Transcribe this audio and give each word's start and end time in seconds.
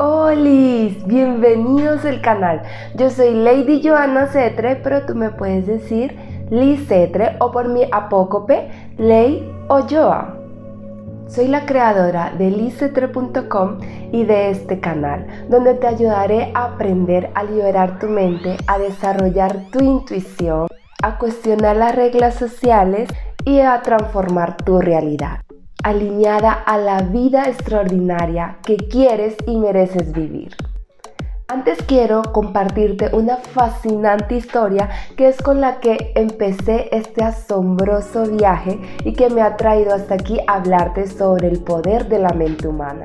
¡Hola! 0.00 0.38
Bienvenidos 1.06 2.04
al 2.04 2.20
canal. 2.20 2.62
Yo 2.94 3.10
soy 3.10 3.34
Lady 3.34 3.82
Joana 3.82 4.28
Cetre, 4.28 4.76
pero 4.76 5.04
tú 5.06 5.16
me 5.16 5.30
puedes 5.30 5.66
decir 5.66 6.16
Liz 6.50 6.86
Cetre 6.86 7.34
o 7.40 7.50
por 7.50 7.66
mi 7.66 7.82
apócope 7.90 8.70
Ley 8.96 9.52
o 9.66 9.80
Joa. 9.90 10.36
Soy 11.26 11.48
la 11.48 11.66
creadora 11.66 12.32
de 12.38 12.48
licetre.com 12.48 13.78
y 14.12 14.24
de 14.24 14.50
este 14.50 14.78
canal, 14.78 15.26
donde 15.48 15.74
te 15.74 15.88
ayudaré 15.88 16.52
a 16.54 16.66
aprender 16.66 17.30
a 17.34 17.42
liberar 17.42 17.98
tu 17.98 18.06
mente, 18.06 18.56
a 18.68 18.78
desarrollar 18.78 19.64
tu 19.72 19.80
intuición, 19.80 20.68
a 21.02 21.18
cuestionar 21.18 21.74
las 21.74 21.96
reglas 21.96 22.36
sociales 22.36 23.08
y 23.44 23.60
a 23.60 23.82
transformar 23.82 24.56
tu 24.58 24.80
realidad, 24.80 25.40
alineada 25.82 26.52
a 26.52 26.76
la 26.78 27.02
vida 27.02 27.44
extraordinaria 27.44 28.58
que 28.64 28.76
quieres 28.76 29.36
y 29.46 29.56
mereces 29.56 30.12
vivir. 30.12 30.56
Antes 31.50 31.78
quiero 31.86 32.22
compartirte 32.32 33.08
una 33.14 33.36
fascinante 33.38 34.36
historia 34.36 34.90
que 35.16 35.28
es 35.28 35.40
con 35.40 35.62
la 35.62 35.80
que 35.80 36.12
empecé 36.14 36.94
este 36.94 37.24
asombroso 37.24 38.24
viaje 38.24 38.78
y 39.02 39.14
que 39.14 39.30
me 39.30 39.40
ha 39.40 39.56
traído 39.56 39.94
hasta 39.94 40.16
aquí 40.16 40.38
a 40.46 40.56
hablarte 40.56 41.06
sobre 41.06 41.48
el 41.48 41.60
poder 41.60 42.06
de 42.08 42.18
la 42.18 42.34
mente 42.34 42.68
humana. 42.68 43.02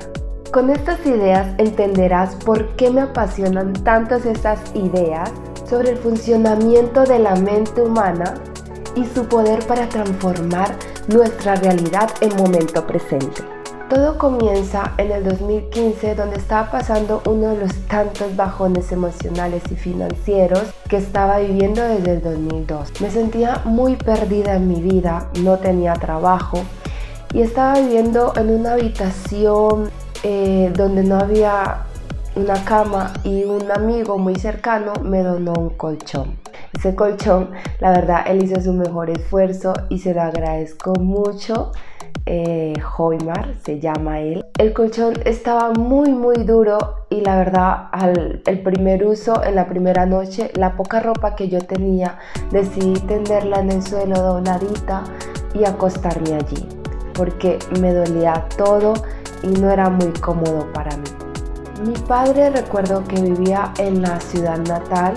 Con 0.52 0.68
estas 0.68 1.04
ideas 1.06 1.54
entenderás 1.56 2.36
por 2.36 2.76
qué 2.76 2.90
me 2.90 3.00
apasionan 3.00 3.72
tantas 3.72 4.26
estas 4.26 4.60
ideas 4.76 5.32
sobre 5.64 5.92
el 5.92 5.96
funcionamiento 5.96 7.04
de 7.04 7.20
la 7.20 7.36
mente 7.36 7.80
humana 7.80 8.34
y 8.94 9.06
su 9.06 9.26
poder 9.26 9.66
para 9.66 9.88
transformar 9.88 10.76
nuestra 11.08 11.54
realidad 11.56 12.10
en 12.20 12.36
momento 12.36 12.86
presente. 12.86 13.42
Todo 13.88 14.16
comienza 14.16 14.92
en 14.96 15.12
el 15.12 15.24
2015 15.24 16.14
donde 16.14 16.36
estaba 16.36 16.70
pasando 16.70 17.22
uno 17.26 17.50
de 17.50 17.58
los 17.58 17.74
tantos 17.86 18.34
bajones 18.34 18.90
emocionales 18.92 19.62
y 19.70 19.76
financieros 19.76 20.62
que 20.88 20.96
estaba 20.96 21.38
viviendo 21.38 21.82
desde 21.82 22.14
el 22.14 22.22
2002. 22.22 23.00
Me 23.00 23.10
sentía 23.10 23.60
muy 23.64 23.96
perdida 23.96 24.54
en 24.56 24.68
mi 24.68 24.80
vida, 24.80 25.28
no 25.42 25.58
tenía 25.58 25.92
trabajo 25.92 26.58
y 27.34 27.42
estaba 27.42 27.78
viviendo 27.78 28.32
en 28.36 28.50
una 28.50 28.72
habitación 28.72 29.90
eh, 30.22 30.72
donde 30.74 31.04
no 31.04 31.18
había 31.18 31.82
una 32.36 32.64
cama 32.64 33.12
y 33.22 33.44
un 33.44 33.70
amigo 33.70 34.18
muy 34.18 34.36
cercano 34.36 34.94
me 35.02 35.22
donó 35.22 35.52
un 35.52 35.70
colchón. 35.70 36.43
Ese 36.76 36.94
colchón, 36.94 37.50
la 37.80 37.90
verdad, 37.90 38.24
él 38.26 38.42
hizo 38.42 38.60
su 38.60 38.72
mejor 38.72 39.10
esfuerzo 39.10 39.72
y 39.88 39.98
se 39.98 40.14
lo 40.14 40.22
agradezco 40.22 40.92
mucho 40.94 41.72
eh, 42.26 42.74
se 43.64 43.80
llama 43.80 44.20
él. 44.20 44.44
El 44.58 44.72
colchón 44.72 45.14
estaba 45.24 45.72
muy 45.72 46.10
muy 46.12 46.44
duro 46.44 46.78
y 47.10 47.20
la 47.20 47.36
verdad 47.36 47.88
al 47.92 48.42
el 48.46 48.62
primer 48.62 49.04
uso, 49.04 49.42
en 49.44 49.56
la 49.56 49.68
primera 49.68 50.06
noche, 50.06 50.50
la 50.54 50.76
poca 50.76 51.00
ropa 51.00 51.34
que 51.34 51.48
yo 51.48 51.60
tenía, 51.60 52.18
decidí 52.50 52.94
tenderla 53.00 53.60
en 53.60 53.72
el 53.72 53.82
suelo 53.82 54.20
dobladita 54.20 55.04
y 55.54 55.64
acostarme 55.64 56.34
allí, 56.34 56.66
porque 57.14 57.58
me 57.80 57.92
dolía 57.92 58.46
todo 58.56 58.94
y 59.42 59.48
no 59.48 59.70
era 59.70 59.90
muy 59.90 60.12
cómodo 60.12 60.72
para 60.72 60.96
mí. 60.96 61.08
Mi 61.86 61.94
padre 62.08 62.50
recuerdo 62.50 63.04
que 63.04 63.20
vivía 63.20 63.72
en 63.78 64.00
la 64.00 64.18
ciudad 64.20 64.58
natal 64.58 65.14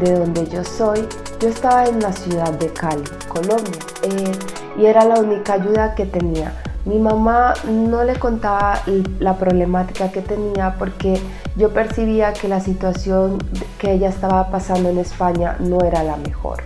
de 0.00 0.18
donde 0.18 0.46
yo 0.48 0.64
soy. 0.64 1.06
Yo 1.40 1.48
estaba 1.48 1.86
en 1.86 2.00
la 2.00 2.12
ciudad 2.12 2.52
de 2.52 2.68
Cali, 2.72 3.04
Colombia. 3.28 3.78
Eh, 4.02 4.32
y 4.78 4.86
era 4.86 5.04
la 5.04 5.20
única 5.20 5.54
ayuda 5.54 5.94
que 5.94 6.06
tenía. 6.06 6.52
Mi 6.84 6.98
mamá 6.98 7.54
no 7.66 8.04
le 8.04 8.18
contaba 8.18 8.78
la 9.18 9.38
problemática 9.38 10.12
que 10.12 10.20
tenía 10.20 10.74
porque 10.78 11.18
yo 11.56 11.70
percibía 11.70 12.34
que 12.34 12.46
la 12.46 12.60
situación 12.60 13.38
que 13.78 13.92
ella 13.92 14.10
estaba 14.10 14.50
pasando 14.50 14.90
en 14.90 14.98
España 14.98 15.56
no 15.60 15.80
era 15.80 16.02
la 16.02 16.16
mejor. 16.16 16.62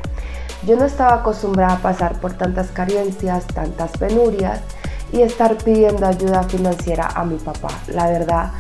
Yo 0.67 0.75
no 0.77 0.87
estaba 0.87 1.21
acostumbrada 1.21 1.75
a 1.75 1.79
pasar 1.79 2.21
por 2.21 2.33
tantas 2.33 2.69
carencias, 2.73 3.47
tantas 3.47 3.93
penurias 3.93 4.61
y 5.13 5.23
estar 5.23 5.57
pidiendo 5.57 6.05
ayuda 6.05 6.43
financiera 6.43 7.09
a 7.15 7.25
mi 7.25 7.37
papá. 7.37 7.69
La 7.87 8.09
verdad, 8.09 8.51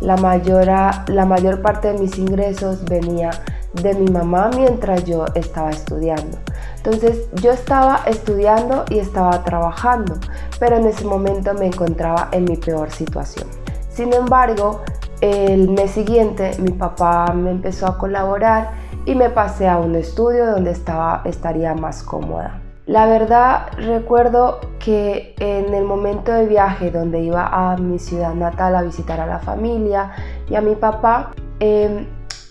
la 0.00 0.16
mayor, 0.18 0.66
la 0.66 1.24
mayor 1.24 1.62
parte 1.62 1.92
de 1.92 1.98
mis 1.98 2.18
ingresos 2.18 2.84
venía 2.84 3.30
de 3.74 3.94
mi 3.94 4.10
mamá 4.10 4.50
mientras 4.54 5.04
yo 5.04 5.24
estaba 5.34 5.70
estudiando. 5.70 6.38
Entonces 6.76 7.28
yo 7.42 7.50
estaba 7.50 8.00
estudiando 8.06 8.84
y 8.90 8.98
estaba 8.98 9.42
trabajando, 9.44 10.14
pero 10.58 10.76
en 10.76 10.86
ese 10.86 11.04
momento 11.04 11.52
me 11.54 11.66
encontraba 11.66 12.28
en 12.32 12.44
mi 12.44 12.56
peor 12.56 12.90
situación. 12.90 13.48
Sin 13.90 14.12
embargo, 14.12 14.82
el 15.20 15.70
mes 15.70 15.92
siguiente 15.92 16.52
mi 16.58 16.70
papá 16.70 17.32
me 17.32 17.50
empezó 17.50 17.86
a 17.86 17.98
colaborar 17.98 18.72
y 19.04 19.14
me 19.14 19.30
pasé 19.30 19.68
a 19.68 19.78
un 19.78 19.94
estudio 19.94 20.46
donde 20.46 20.72
estaba, 20.72 21.22
estaría 21.24 21.74
más 21.74 22.02
cómoda. 22.02 22.60
La 22.86 23.06
verdad 23.06 23.66
recuerdo 23.78 24.60
que 24.78 25.34
en 25.40 25.74
el 25.74 25.84
momento 25.84 26.30
de 26.30 26.46
viaje 26.46 26.92
donde 26.92 27.20
iba 27.20 27.48
a 27.48 27.76
mi 27.76 27.98
ciudad 27.98 28.34
natal 28.34 28.76
a 28.76 28.82
visitar 28.82 29.20
a 29.20 29.26
la 29.26 29.40
familia 29.40 30.12
y 30.48 30.54
a 30.54 30.60
mi 30.60 30.76
papá, 30.76 31.32
em, 31.58 32.06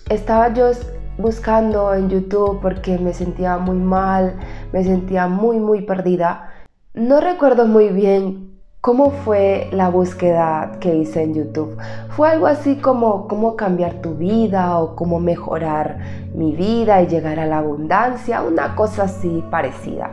estaba 0.10 0.54
yo 0.54 0.72
buscando 1.18 1.94
en 1.94 2.10
YouTube 2.10 2.60
porque 2.62 2.98
me 2.98 3.14
sentía 3.14 3.58
muy 3.58 3.78
mal, 3.78 4.38
me 4.72 4.84
sentía 4.84 5.28
muy, 5.28 5.60
muy 5.60 5.82
perdida. 5.82 6.52
No 6.94 7.20
recuerdo 7.20 7.66
muy 7.68 7.90
bien 7.90 8.60
cómo 8.82 9.10
fue 9.10 9.68
la 9.72 9.90
búsqueda 9.90 10.78
que 10.80 10.96
hice 10.96 11.24
en 11.24 11.34
YouTube. 11.34 11.76
Fue 12.10 12.30
algo 12.30 12.46
así 12.46 12.76
como 12.76 13.28
cómo 13.28 13.56
cambiar 13.56 13.96
tu 13.96 14.14
vida 14.14 14.78
o 14.78 14.96
cómo 14.96 15.20
mejorar 15.20 15.98
mi 16.36 16.52
vida 16.56 17.02
y 17.02 17.08
llegar 17.08 17.40
a 17.40 17.48
la 17.48 17.58
abundancia, 17.58 18.44
una 18.44 18.76
cosa 18.76 19.06
así 19.06 19.44
parecida. 19.50 20.12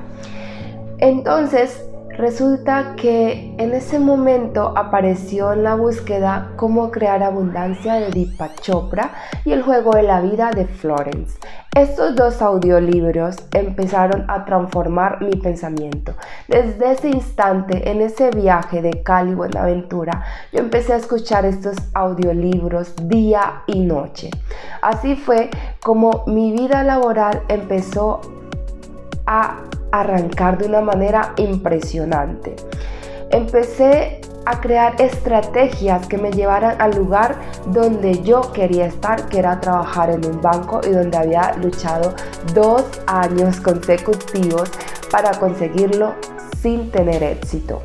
Entonces, 0.99 1.84
Resulta 2.17 2.95
que 2.95 3.55
en 3.56 3.73
ese 3.73 3.99
momento 3.99 4.75
apareció 4.77 5.53
en 5.53 5.65
la 5.65 5.75
búsqueda 5.75 6.53
Cómo 6.56 6.91
crear 6.91 7.23
abundancia 7.23 7.95
de 7.95 8.11
Deepak 8.11 8.61
Chopra 8.61 9.12
y 9.45 9.53
El 9.53 9.62
juego 9.62 9.93
de 9.93 10.03
la 10.03 10.21
vida 10.21 10.51
de 10.51 10.67
Florence. 10.67 11.39
Estos 11.75 12.15
dos 12.15 12.43
audiolibros 12.43 13.37
empezaron 13.55 14.27
a 14.28 14.45
transformar 14.45 15.22
mi 15.22 15.37
pensamiento. 15.37 16.12
Desde 16.47 16.93
ese 16.93 17.09
instante, 17.09 17.91
en 17.91 18.03
ese 18.03 18.31
viaje 18.31 18.83
de 18.83 19.03
Cali 19.03 19.34
Buenaventura, 19.34 20.22
yo 20.53 20.59
empecé 20.59 20.93
a 20.93 20.97
escuchar 20.97 21.47
estos 21.47 21.77
audiolibros 21.95 22.95
día 23.09 23.62
y 23.67 23.81
noche. 23.81 24.28
Así 24.83 25.17
fue 25.17 25.49
como 25.83 26.25
mi 26.27 26.53
vida 26.53 26.84
laboral 26.84 27.43
empezó 27.49 28.21
a 29.27 29.61
arrancar 29.92 30.58
de 30.58 30.66
una 30.66 30.80
manera 30.80 31.34
impresionante. 31.36 32.56
Empecé 33.30 34.20
a 34.44 34.60
crear 34.60 35.00
estrategias 35.00 36.06
que 36.08 36.19
me 36.19 36.32
llevaran 36.32 36.80
al 36.80 36.97
lugar 36.97 37.36
donde 37.66 38.22
yo 38.22 38.53
quería 38.53 38.86
estar, 38.86 39.28
que 39.28 39.38
era 39.38 39.60
trabajar 39.60 40.10
en 40.10 40.26
un 40.26 40.41
banco 40.41 40.80
y 40.84 40.91
donde 40.91 41.16
había 41.16 41.54
luchado 41.56 42.14
dos 42.53 42.84
años 43.06 43.60
consecutivos 43.60 44.70
para 45.10 45.30
conseguirlo 45.38 46.14
sin 46.60 46.91
tener 46.91 47.22
éxito. 47.22 47.82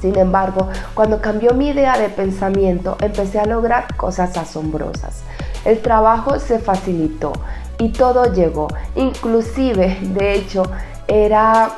Sin 0.00 0.18
embargo, 0.18 0.68
cuando 0.92 1.22
cambió 1.22 1.54
mi 1.54 1.68
idea 1.68 1.96
de 1.98 2.10
pensamiento, 2.10 2.98
empecé 3.00 3.38
a 3.40 3.46
lograr 3.46 3.96
cosas 3.96 4.36
asombrosas. 4.36 5.22
El 5.64 5.80
trabajo 5.80 6.38
se 6.38 6.58
facilitó 6.58 7.32
y 7.78 7.88
todo 7.88 8.32
llegó. 8.32 8.68
Inclusive, 8.96 9.96
de 10.02 10.34
hecho, 10.34 10.64
era, 11.08 11.70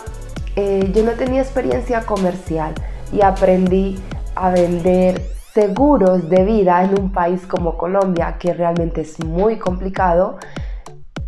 eh, 0.57 0.91
yo 0.95 1.03
no 1.05 1.13
tenía 1.13 1.43
experiencia 1.43 2.03
comercial 2.03 2.75
y 3.13 3.23
aprendí 3.23 3.99
a 4.35 4.51
vender 4.51 5.21
seguros 5.53 6.29
de 6.29 6.45
vida 6.45 6.85
en 6.85 7.01
un 7.01 7.13
país 7.13 7.47
como 7.47 7.79
Colombia, 7.79 8.37
que 8.39 8.53
realmente 8.53 9.01
es 9.01 9.19
muy 9.25 9.59
complicado. 9.59 10.39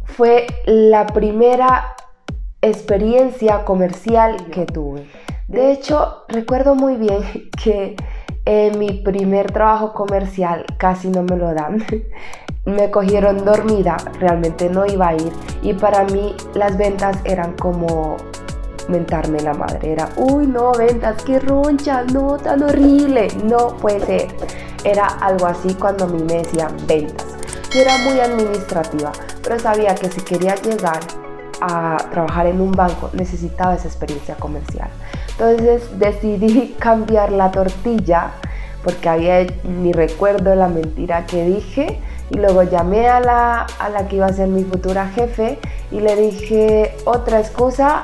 Fue 0.05 0.47
la 0.67 1.07
primera 1.07 1.97
experiencia 2.61 3.65
comercial 3.65 4.37
que 4.51 4.67
tuve. 4.67 5.07
De 5.47 5.73
hecho, 5.73 6.25
recuerdo 6.29 6.75
muy 6.75 6.97
bien 6.97 7.23
que 7.63 7.97
en 8.45 8.79
mi 8.79 8.93
primer 8.93 9.51
trabajo 9.51 9.93
comercial 9.93 10.65
casi 10.79 11.09
no 11.09 11.23
me 11.23 11.37
lo 11.37 11.55
dan. 11.55 11.85
me 12.69 12.91
cogieron 12.91 13.45
dormida, 13.45 13.97
realmente 14.21 14.69
no 14.69 14.87
iba 14.87 15.09
a 15.09 15.15
ir. 15.15 15.33
Y 15.63 15.73
para 15.75 16.05
mí 16.05 16.35
las 16.55 16.77
ventas 16.77 17.19
eran 17.25 17.55
como 17.55 18.17
mentarme 18.89 19.41
la 19.41 19.55
madre. 19.55 19.93
Era, 19.93 20.09
uy, 20.17 20.47
no, 20.47 20.73
ventas, 20.73 21.23
qué 21.23 21.39
roncha, 21.39 22.05
no, 22.05 22.37
tan 22.37 22.63
horrible. 22.63 23.29
No 23.45 23.77
puede 23.77 24.01
ser. 24.05 24.29
Era 24.85 25.07
algo 25.07 25.47
así 25.47 25.75
cuando 25.75 26.05
a 26.05 26.09
mí 26.09 26.23
me 26.23 26.39
decían 26.39 26.75
ventas. 26.87 27.27
Yo 27.71 27.81
era 27.81 27.99
muy 27.99 28.19
administrativa, 28.19 29.13
pero 29.43 29.59
sabía 29.59 29.95
que 29.95 30.09
si 30.11 30.21
quería 30.23 30.55
llegar 30.55 31.01
a 31.61 31.97
trabajar 32.11 32.47
en 32.47 32.61
un 32.61 32.73
banco 32.73 33.11
necesitaba 33.13 33.75
esa 33.75 33.89
experiencia 33.89 34.37
comercial. 34.37 34.89
Entonces 35.33 35.99
decidí 35.99 36.77
cambiar 36.79 37.33
la 37.33 37.51
tortilla 37.51 38.31
porque 38.83 39.09
había 39.09 39.47
ni 39.65 39.93
recuerdo 39.93 40.55
la 40.55 40.69
mentira 40.69 41.27
que 41.27 41.45
dije 41.45 42.01
y 42.31 42.37
luego 42.37 42.63
llamé 42.63 43.09
a 43.09 43.21
la, 43.21 43.67
a 43.79 43.89
la 43.89 44.07
que 44.09 44.17
iba 44.17 44.27
a 44.27 44.33
ser 44.33 44.49
mi 44.49 44.65
futura 44.65 45.09
jefe 45.09 45.59
y 45.91 46.01
le 46.01 46.17
dije 46.17 46.97
otra 47.05 47.41
excusa 47.41 48.03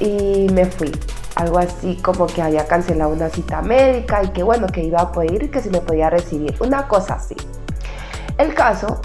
y 0.00 0.46
me 0.52 0.66
fui. 0.66 0.92
Algo 1.36 1.58
así 1.58 1.96
como 1.96 2.26
que 2.26 2.42
había 2.42 2.66
cancelado 2.66 3.12
una 3.12 3.28
cita 3.28 3.62
médica 3.62 4.22
y 4.24 4.28
que 4.28 4.42
bueno, 4.42 4.66
que 4.66 4.82
iba 4.82 5.00
a 5.00 5.12
poder 5.12 5.34
ir 5.34 5.42
y 5.44 5.48
que 5.48 5.60
si 5.60 5.70
me 5.70 5.80
podía 5.80 6.10
recibir. 6.10 6.56
Una 6.60 6.88
cosa 6.88 7.14
así. 7.14 7.36
El 8.38 8.54
caso 8.54 9.00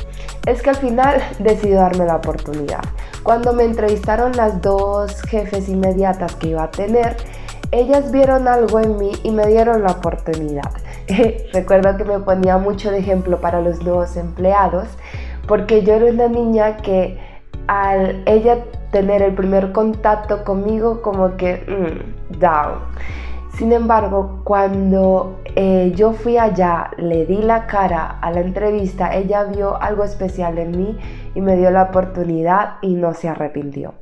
es 0.45 0.61
que 0.61 0.69
al 0.69 0.77
final 0.77 1.21
decidió 1.39 1.77
darme 1.77 2.05
la 2.05 2.15
oportunidad. 2.15 2.81
Cuando 3.23 3.53
me 3.53 3.63
entrevistaron 3.63 4.33
las 4.33 4.61
dos 4.61 5.21
jefes 5.23 5.69
inmediatas 5.69 6.35
que 6.35 6.49
iba 6.49 6.63
a 6.63 6.71
tener, 6.71 7.15
ellas 7.71 8.11
vieron 8.11 8.47
algo 8.47 8.79
en 8.79 8.97
mí 8.97 9.11
y 9.23 9.31
me 9.31 9.47
dieron 9.47 9.83
la 9.83 9.91
oportunidad. 9.91 10.71
Recuerdo 11.53 11.97
que 11.97 12.05
me 12.05 12.19
ponía 12.19 12.57
mucho 12.57 12.91
de 12.91 12.99
ejemplo 12.99 13.41
para 13.41 13.61
los 13.61 13.83
nuevos 13.83 14.15
empleados 14.15 14.87
porque 15.47 15.83
yo 15.83 15.93
era 15.93 16.05
una 16.05 16.27
niña 16.27 16.77
que 16.77 17.17
al 17.67 18.23
ella 18.25 18.57
tener 18.91 19.21
el 19.21 19.33
primer 19.33 19.71
contacto 19.71 20.43
conmigo 20.43 21.01
como 21.01 21.35
que 21.35 21.65
mm, 21.67 22.39
down. 22.39 22.79
Sin 23.57 23.71
embargo, 23.71 24.41
cuando 24.43 25.39
eh, 25.55 25.91
yo 25.95 26.13
fui 26.13 26.37
allá, 26.37 26.89
le 26.97 27.25
di 27.25 27.37
la 27.37 27.67
cara 27.67 28.17
a 28.19 28.31
la 28.31 28.39
entrevista, 28.39 29.13
ella 29.13 29.43
vio 29.43 29.79
algo 29.79 30.03
especial 30.03 30.57
en 30.57 30.71
mí 30.71 30.97
y 31.35 31.41
me 31.41 31.55
dio 31.55 31.69
la 31.69 31.83
oportunidad 31.83 32.77
y 32.81 32.95
no 32.95 33.13
se 33.13 33.29
arrepintió 33.29 33.93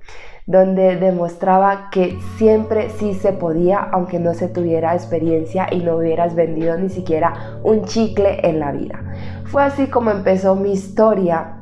donde 0.46 0.96
demostraba 0.98 1.90
que 1.92 2.18
siempre 2.38 2.90
sí 2.90 3.14
se 3.14 3.34
podía, 3.34 3.80
aunque 3.80 4.20
no 4.20 4.34
se 4.34 4.48
tuviera 4.48 4.94
experiencia 4.94 5.68
y 5.72 5.80
no 5.80 5.98
hubieras 5.98 6.36
vendido 6.36 6.78
ni 6.78 6.90
siquiera 6.90 7.60
un 7.64 7.86
chicle 7.86 8.40
en 8.48 8.60
la 8.60 8.72
vida. 8.72 9.00
Fue 9.46 9.64
así 9.64 9.88
como 9.88 10.12
empezó 10.12 10.56
mi 10.56 10.72
historia 10.72 11.58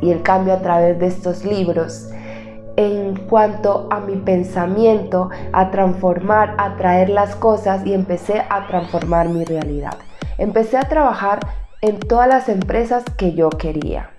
y 0.00 0.10
el 0.10 0.22
cambio 0.22 0.54
a 0.54 0.60
través 0.60 0.98
de 0.98 1.06
estos 1.06 1.44
libros 1.44 2.08
en 2.76 3.16
cuanto 3.28 3.86
a 3.90 4.00
mi 4.00 4.16
pensamiento, 4.16 5.30
a 5.52 5.70
transformar, 5.70 6.54
a 6.58 6.76
traer 6.76 7.10
las 7.10 7.36
cosas 7.36 7.84
y 7.86 7.92
empecé 7.92 8.42
a 8.48 8.66
transformar 8.66 9.28
mi 9.28 9.44
realidad. 9.44 9.94
Empecé 10.38 10.78
a 10.78 10.88
trabajar 10.88 11.40
en 11.80 11.98
todas 11.98 12.28
las 12.28 12.48
empresas 12.48 13.04
que 13.16 13.32
yo 13.32 13.50
quería. 13.50 14.10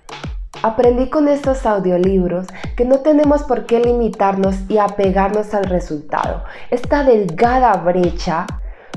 Aprendí 0.64 1.10
con 1.10 1.28
estos 1.28 1.66
audiolibros 1.66 2.46
que 2.74 2.86
no 2.86 3.00
tenemos 3.00 3.42
por 3.42 3.66
qué 3.66 3.80
limitarnos 3.80 4.56
y 4.70 4.78
apegarnos 4.78 5.52
al 5.52 5.64
resultado. 5.64 6.42
Esta 6.70 7.04
delgada 7.04 7.74
brecha 7.74 8.46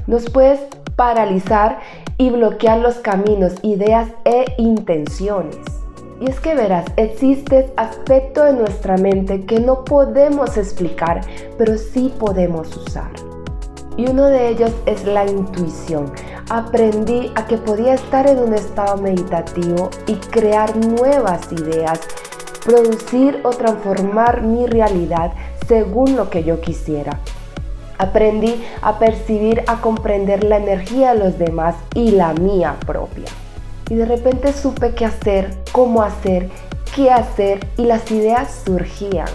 nos 0.08 0.30
puede 0.30 0.62
paralizar 0.96 1.80
y 2.18 2.30
bloquear 2.30 2.78
los 2.78 3.00
caminos, 3.00 3.56
ideas 3.64 4.08
e 4.24 4.46
intenciones. 4.58 5.58
Y 6.22 6.30
es 6.30 6.40
que 6.40 6.56
verás, 6.56 6.86
existe 6.96 7.74
aspecto 7.76 8.46
de 8.46 8.54
nuestra 8.54 8.96
mente 8.96 9.46
que 9.46 9.60
no 9.60 9.84
podemos 9.84 10.56
explicar, 10.56 11.20
pero 11.58 11.78
sí 11.78 12.14
podemos 12.18 12.78
usar. 12.78 13.12
Y 13.98 14.10
uno 14.10 14.28
de 14.28 14.50
ellos 14.50 14.72
es 14.86 15.04
la 15.06 15.26
intuición 15.26 16.14
aprendí 16.50 17.32
a 17.36 17.46
que 17.46 17.58
podía 17.58 17.94
estar 17.94 18.28
en 18.28 18.40
un 18.40 18.54
estado 18.54 18.98
meditativo 18.98 19.90
y 20.06 20.16
crear 20.16 20.76
nuevas 20.78 21.52
ideas, 21.52 22.00
producir 22.64 23.40
o 23.44 23.50
transformar 23.50 24.44
mi 24.44 24.66
realidad 24.66 25.34
según 25.68 26.16
lo 26.16 26.30
que 26.30 26.44
yo 26.44 26.62
quisiera. 26.62 27.20
Aprendí 27.98 28.64
a 28.82 29.00
percibir, 29.00 29.64
a 29.68 29.82
comprender 29.82 30.44
la 30.44 30.58
energía 30.58 31.14
de 31.14 31.20
los 31.20 31.40
demás 31.40 31.76
y 31.96 32.12
la 32.12 32.34
mía 32.34 32.76
propia. 32.86 33.26
Y 33.90 33.96
de 33.96 34.06
repente 34.06 34.54
supe 34.54 34.94
qué 34.94 35.06
hacer, 35.06 35.52
cómo 35.72 36.04
hacer, 36.04 36.50
qué 36.96 37.10
hacer 37.10 37.66
y 37.76 37.84
las 37.84 38.10
ideas 38.12 38.62
surgían. 38.66 39.28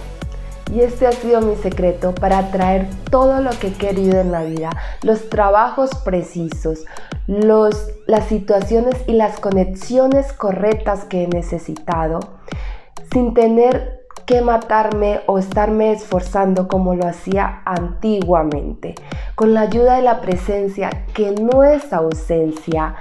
Y 0.72 0.80
este 0.80 1.06
ha 1.06 1.12
sido 1.12 1.42
mi 1.42 1.54
secreto 1.56 2.14
para 2.14 2.38
atraer 2.38 2.88
todo 3.10 3.42
lo 3.42 3.50
que 3.50 3.66
he 3.66 3.72
querido 3.72 4.18
en 4.20 4.32
la 4.32 4.42
vida, 4.42 4.70
los 5.02 5.28
trabajos 5.28 5.90
precisos, 6.02 6.86
los, 7.26 7.90
las 8.06 8.24
situaciones 8.28 8.96
y 9.06 9.12
las 9.12 9.38
conexiones 9.38 10.32
correctas 10.32 11.04
que 11.04 11.24
he 11.24 11.28
necesitado, 11.28 12.20
sin 13.12 13.34
tener 13.34 14.06
que 14.24 14.40
matarme 14.40 15.20
o 15.26 15.38
estarme 15.38 15.92
esforzando 15.92 16.68
como 16.68 16.94
lo 16.94 17.06
hacía 17.06 17.60
antiguamente, 17.66 18.94
con 19.34 19.52
la 19.52 19.62
ayuda 19.62 19.96
de 19.96 20.02
la 20.02 20.22
presencia 20.22 20.88
que 21.12 21.32
no 21.32 21.64
es 21.64 21.92
ausencia 21.92 22.94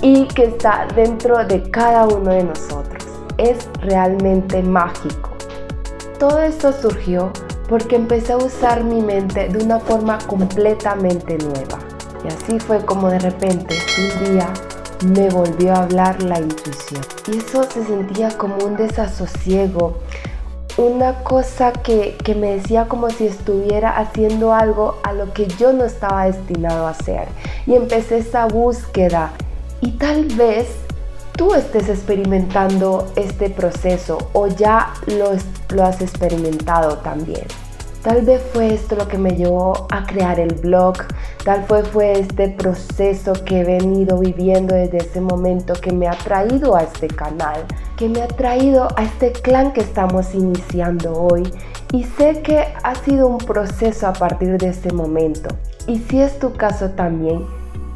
y 0.00 0.28
que 0.28 0.44
está 0.44 0.86
dentro 0.94 1.44
de 1.44 1.70
cada 1.72 2.06
uno 2.06 2.30
de 2.30 2.44
nosotros. 2.44 3.04
Es 3.36 3.68
realmente 3.80 4.62
mágico. 4.62 5.39
Todo 6.20 6.38
esto 6.42 6.70
surgió 6.74 7.32
porque 7.66 7.96
empecé 7.96 8.34
a 8.34 8.36
usar 8.36 8.84
mi 8.84 9.00
mente 9.00 9.48
de 9.48 9.64
una 9.64 9.80
forma 9.80 10.18
completamente 10.26 11.38
nueva. 11.38 11.78
Y 12.22 12.28
así 12.28 12.60
fue 12.60 12.84
como 12.84 13.08
de 13.08 13.20
repente 13.20 13.74
un 13.96 14.34
día 14.34 14.52
me 15.06 15.30
volvió 15.30 15.72
a 15.72 15.84
hablar 15.84 16.22
la 16.22 16.38
intuición. 16.38 17.00
Y 17.26 17.38
eso 17.38 17.62
se 17.62 17.86
sentía 17.86 18.36
como 18.36 18.56
un 18.66 18.76
desasosiego, 18.76 19.96
una 20.76 21.24
cosa 21.24 21.72
que, 21.72 22.18
que, 22.22 22.34
me 22.34 22.56
decía 22.56 22.84
como 22.84 23.08
si 23.08 23.26
estuviera 23.26 23.96
haciendo 23.96 24.52
algo 24.52 24.98
a 25.02 25.14
lo 25.14 25.32
que 25.32 25.46
yo 25.46 25.72
no 25.72 25.86
estaba 25.86 26.26
destinado 26.26 26.86
a 26.86 26.90
hacer. 26.90 27.28
Y 27.66 27.76
empecé 27.76 28.18
esa 28.18 28.44
búsqueda. 28.44 29.30
Y 29.80 29.92
tal 29.92 30.26
vez 30.26 30.68
tú 31.40 31.54
estés 31.54 31.88
experimentando 31.88 33.10
este 33.16 33.48
proceso 33.48 34.18
o 34.34 34.46
ya 34.46 34.92
lo, 35.06 35.82
has 35.82 36.02
experimentado 36.02 36.98
también. 36.98 37.46
Tal 38.02 38.20
vez 38.26 38.42
fue 38.52 38.74
esto 38.74 38.94
lo 38.94 39.08
que 39.08 39.16
me 39.16 39.30
llevó 39.30 39.86
a 39.90 40.04
crear 40.04 40.38
el 40.38 40.52
blog, 40.56 40.98
tal 41.42 41.64
vez 41.64 41.88
fue 41.88 42.12
este 42.20 42.50
proceso 42.50 43.32
que 43.46 43.60
he 43.60 43.64
venido 43.64 44.18
viviendo 44.18 44.74
desde 44.74 44.98
ese 44.98 45.22
momento 45.22 45.72
que 45.72 45.92
me 45.92 46.08
ha 46.08 46.18
traído 46.18 46.76
a 46.76 46.82
este 46.82 47.08
canal, 47.08 47.64
que 47.96 48.10
me 48.10 48.20
ha 48.20 48.28
traído 48.28 48.88
a 48.98 49.02
este 49.02 49.32
clan 49.32 49.72
que 49.72 49.80
estamos 49.80 50.34
iniciando 50.34 51.14
hoy. 51.14 51.50
Y 51.92 52.04
sé 52.04 52.42
que 52.42 52.66
ha 52.82 52.94
sido 52.96 53.28
un 53.28 53.38
proceso 53.38 54.06
a 54.06 54.12
partir 54.12 54.58
de 54.58 54.68
este 54.68 54.92
momento. 54.92 55.48
Y 55.86 56.00
si 56.00 56.20
es 56.20 56.38
tu 56.38 56.52
caso 56.52 56.90
también, 56.90 57.46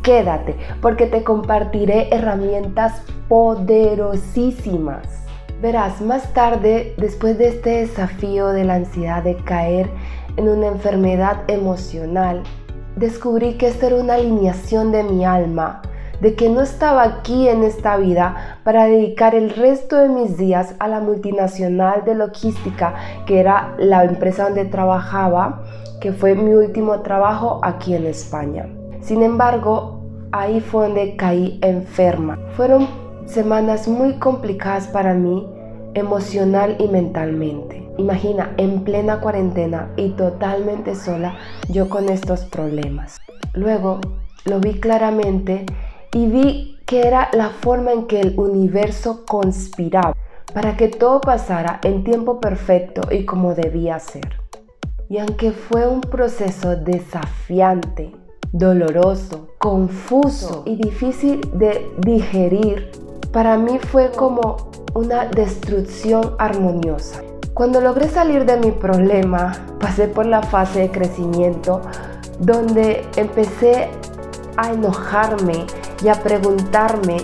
quédate 0.05 0.55
porque 0.81 1.07
te 1.07 1.25
compartiré 1.25 2.15
herramientas 2.15 3.03
poderosísimas. 3.29 5.09
Verás, 5.61 6.01
más 6.01 6.33
tarde, 6.35 6.95
después 6.99 7.39
de 7.39 7.49
este 7.49 7.71
desafío 7.81 8.49
de 8.49 8.65
la 8.65 8.75
ansiedad 8.75 9.25
de 9.25 9.35
caer 9.37 9.89
en 10.37 10.49
una 10.49 10.67
enfermedad 10.67 11.39
emocional, 11.49 12.43
descubrí 12.97 13.55
que 13.55 13.69
esta 13.69 13.87
era 13.87 13.97
una 13.97 14.15
alineación 14.15 14.93
de 14.93 15.03
mi 15.05 15.25
alma, 15.25 15.81
de 16.21 16.35
que 16.35 16.51
no 16.51 16.61
estaba 16.61 17.03
aquí 17.03 17.49
en 17.49 17.63
esta 17.63 17.97
vida 17.97 18.59
para 18.63 18.85
dedicar 18.85 19.35
el 19.35 19.51
resto 19.51 19.97
de 19.97 20.11
mis 20.11 20.37
días 20.37 20.75
a 20.81 20.89
la 20.89 21.01
multinacional 21.01 22.05
de 22.05 22.15
logística, 22.15 22.95
que 23.27 23.41
era 23.41 23.75
la 23.79 24.05
empresa 24.05 24.45
donde 24.45 24.67
trabajaba, 24.67 25.63
que 26.01 26.13
fue 26.13 26.35
mi 26.35 26.53
último 26.53 27.01
trabajo 27.01 27.61
aquí 27.63 27.95
en 27.95 28.07
España. 28.07 28.69
Sin 29.05 29.23
embargo, 29.23 30.01
ahí 30.33 30.61
fue 30.61 30.87
donde 30.87 31.15
caí 31.17 31.59
enferma. 31.61 32.39
Fueron 32.57 32.89
semanas 33.27 33.87
muy 33.87 34.15
complicadas 34.15 34.89
para 34.89 35.13
mí 35.13 35.47
emocional 35.93 36.77
y 36.79 36.89
mentalmente. 36.89 37.87
Imagina, 37.99 38.55
en 38.57 38.83
plena 38.83 39.21
cuarentena 39.21 39.93
y 39.99 40.13
totalmente 40.13 40.95
sola, 40.95 41.37
yo 41.69 41.91
con 41.91 42.09
estos 42.09 42.47
problemas. 42.47 43.19
Luego 43.53 44.01
lo 44.47 44.59
vi 44.59 44.81
claramente 44.81 45.67
y 46.15 46.27
vi 46.27 46.79
que 46.87 47.07
era 47.07 47.29
la 47.35 47.51
forma 47.51 47.93
en 47.93 48.07
que 48.07 48.23
el 48.23 48.39
universo 48.39 49.27
conspiraba 49.27 50.17
para 50.55 50.79
que 50.79 50.89
todo 50.89 51.21
pasara 51.21 51.79
en 51.85 52.05
tiempo 52.05 52.41
perfecto 52.41 53.03
y 53.11 53.27
como 53.27 53.55
debía 53.55 53.99
ser. 53.99 54.41
Y 55.11 55.19
aunque 55.19 55.53
fue 55.53 55.87
un 55.87 56.01
proceso 56.01 56.75
desafiante, 56.75 58.24
doloroso, 58.55 59.49
confuso 59.59 60.63
y 60.65 60.77
difícil 60.77 61.41
de 61.55 61.91
digerir, 61.99 62.93
para 63.33 63.59
mí 63.59 63.81
fue 63.81 64.13
como 64.13 64.71
una 64.95 65.27
destrucción 65.27 66.37
armoniosa. 66.39 67.21
Cuando 67.53 67.81
logré 67.81 68.09
salir 68.09 68.47
de 68.47 68.57
mi 68.57 68.71
problema, 68.71 69.53
pasé 69.81 70.07
por 70.07 70.27
la 70.27 70.41
fase 70.41 70.83
de 70.83 70.91
crecimiento 70.93 71.81
donde 72.39 73.05
empecé 73.17 73.89
a 74.57 74.71
enojarme 74.71 75.67
y 76.05 76.09
a 76.09 76.15
preguntarme 76.15 77.17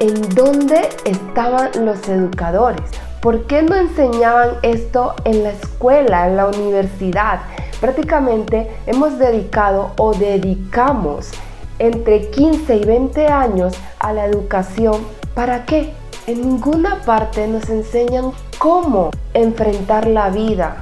en 0.00 0.20
dónde 0.34 0.90
estaban 1.06 1.70
los 1.82 2.06
educadores. 2.10 2.90
¿Por 3.22 3.46
qué 3.46 3.62
no 3.62 3.74
enseñaban 3.74 4.50
esto 4.60 5.14
en 5.24 5.44
la 5.44 5.50
escuela, 5.50 6.28
en 6.28 6.36
la 6.36 6.46
universidad? 6.46 7.40
Prácticamente 7.84 8.70
hemos 8.86 9.18
dedicado 9.18 9.90
o 9.98 10.14
dedicamos 10.14 11.32
entre 11.78 12.30
15 12.30 12.76
y 12.76 12.84
20 12.86 13.26
años 13.26 13.74
a 13.98 14.14
la 14.14 14.24
educación, 14.24 15.02
¿para 15.34 15.66
qué? 15.66 15.92
En 16.26 16.40
ninguna 16.40 17.02
parte 17.04 17.46
nos 17.46 17.68
enseñan 17.68 18.32
cómo 18.56 19.10
enfrentar 19.34 20.06
la 20.06 20.30
vida. 20.30 20.76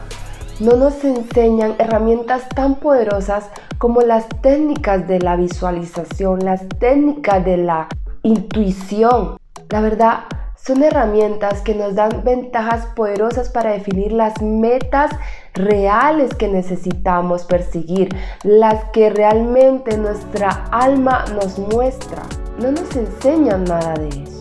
No 0.61 0.77
nos 0.77 1.03
enseñan 1.03 1.75
herramientas 1.81 2.49
tan 2.51 2.77
poderosas 2.77 3.51
como 3.79 4.03
las 4.03 4.29
técnicas 4.41 5.09
de 5.09 5.19
la 5.19 5.35
visualización, 5.35 6.45
las 6.45 6.69
técnicas 6.79 7.45
de 7.45 7.57
la 7.57 7.89
intuición. 8.23 9.39
La 9.71 9.81
verdad, 9.81 10.21
son 10.65 10.85
herramientas 10.85 11.61
que 11.63 11.75
nos 11.75 11.97
dan 11.97 12.23
ventajas 12.23 12.87
poderosas 12.95 13.49
para 13.49 13.73
definir 13.73 14.13
las 14.13 14.41
metas 14.41 15.11
reales 15.55 16.35
que 16.35 16.47
necesitamos 16.47 17.45
perseguir, 17.45 18.15
las 18.45 18.85
que 18.93 19.11
realmente 19.11 19.99
nuestra 19.99 20.67
alma 20.71 21.25
nos 21.35 21.59
muestra. 21.59 22.23
No 22.61 22.71
nos 22.71 22.95
enseñan 22.95 23.65
nada 23.65 23.95
de 23.95 24.09
eso. 24.09 24.39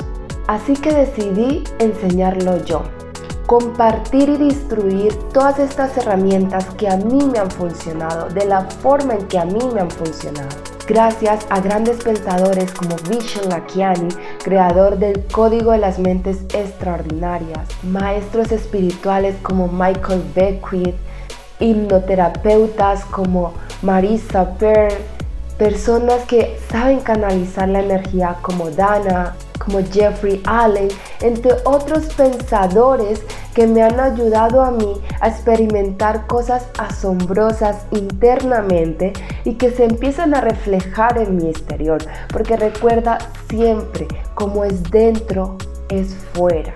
Así 0.47 0.73
que 0.73 0.93
decidí 0.93 1.63
enseñarlo 1.79 2.63
yo. 2.65 2.83
Compartir 3.47 4.29
y 4.29 4.37
distribuir 4.37 5.13
todas 5.33 5.57
estas 5.57 5.97
herramientas 5.97 6.65
que 6.75 6.87
a 6.87 6.97
mí 6.97 7.19
me 7.31 7.39
han 7.39 7.49
funcionado, 7.49 8.29
de 8.29 8.45
la 8.45 8.61
forma 8.61 9.15
en 9.15 9.27
que 9.27 9.39
a 9.39 9.45
mí 9.45 9.59
me 9.73 9.81
han 9.81 9.89
funcionado 9.89 10.70
gracias 10.85 11.45
a 11.49 11.59
grandes 11.59 11.97
pensadores 12.03 12.71
como 12.71 12.95
Vishen 13.09 13.49
Lakiani, 13.49 14.09
creador 14.43 14.97
del 14.97 15.25
Código 15.27 15.71
de 15.71 15.77
las 15.77 15.99
Mentes 15.99 16.41
Extraordinarias, 16.53 17.67
maestros 17.83 18.51
espirituales 18.51 19.35
como 19.41 19.67
Michael 19.67 20.23
Beckwith, 20.35 20.95
hipnoterapeutas 21.59 23.05
como 23.05 23.53
Marisa 23.81 24.53
Peer, 24.55 24.93
personas 25.57 26.23
que 26.25 26.57
saben 26.69 26.99
canalizar 26.99 27.69
la 27.69 27.81
energía 27.81 28.37
como 28.41 28.69
Dana, 28.71 29.35
como 29.63 29.79
Jeffrey 29.91 30.41
Allen, 30.45 30.89
entre 31.21 31.53
otros 31.65 32.05
pensadores 32.15 33.21
que 33.53 33.67
me 33.67 33.83
han 33.83 33.99
ayudado 33.99 34.61
a 34.61 34.71
mí 34.71 34.93
a 35.19 35.27
experimentar 35.27 36.25
cosas 36.27 36.67
asombrosas 36.77 37.85
internamente 37.91 39.13
y 39.43 39.55
que 39.55 39.71
se 39.71 39.85
empiezan 39.85 40.33
a 40.33 40.41
reflejar 40.41 41.17
en 41.17 41.37
mi 41.37 41.49
exterior, 41.49 42.01
porque 42.31 42.55
recuerda 42.57 43.17
siempre, 43.49 44.07
como 44.35 44.63
es 44.63 44.83
dentro, 44.83 45.57
es 45.89 46.15
fuera. 46.33 46.73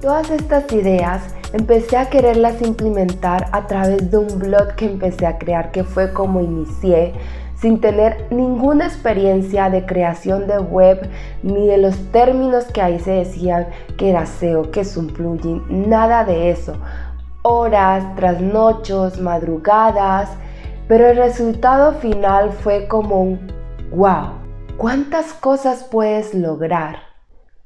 Todas 0.00 0.30
estas 0.30 0.70
ideas 0.72 1.22
empecé 1.52 1.96
a 1.96 2.08
quererlas 2.08 2.62
implementar 2.62 3.46
a 3.52 3.66
través 3.66 4.10
de 4.10 4.18
un 4.18 4.38
blog 4.38 4.74
que 4.76 4.86
empecé 4.86 5.26
a 5.26 5.38
crear, 5.38 5.72
que 5.72 5.84
fue 5.84 6.12
como 6.12 6.40
inicié 6.40 7.12
sin 7.60 7.80
tener 7.80 8.26
ninguna 8.30 8.86
experiencia 8.86 9.68
de 9.68 9.84
creación 9.84 10.46
de 10.46 10.58
web 10.58 11.08
ni 11.42 11.66
de 11.66 11.76
los 11.76 11.96
términos 12.10 12.64
que 12.64 12.80
ahí 12.80 12.98
se 12.98 13.10
decían 13.10 13.66
que 13.98 14.10
era 14.10 14.24
SEO, 14.24 14.70
que 14.70 14.80
es 14.80 14.96
un 14.96 15.08
plugin, 15.08 15.62
nada 15.68 16.24
de 16.24 16.50
eso. 16.50 16.74
Horas, 17.42 18.04
trasnochos, 18.16 19.20
madrugadas, 19.20 20.30
pero 20.88 21.08
el 21.08 21.18
resultado 21.18 21.92
final 21.94 22.52
fue 22.52 22.88
como 22.88 23.22
un 23.22 23.52
wow, 23.90 24.38
¿cuántas 24.76 25.34
cosas 25.34 25.86
puedes 25.90 26.32
lograr? 26.34 27.09